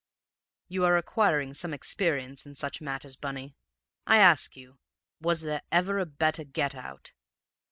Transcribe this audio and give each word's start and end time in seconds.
You 0.67 0.83
are 0.85 0.97
acquiring 0.97 1.53
some 1.53 1.75
experience 1.75 2.43
in 2.47 2.55
such 2.55 2.81
matters, 2.81 3.15
Bunny. 3.15 3.55
I 4.07 4.17
ask 4.17 4.57
you, 4.57 4.79
was 5.19 5.41
there 5.41 5.61
ever 5.71 5.99
a 5.99 6.07
better 6.07 6.43
get 6.43 6.73
out? 6.73 7.13